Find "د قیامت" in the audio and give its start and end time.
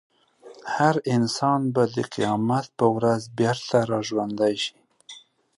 1.95-2.65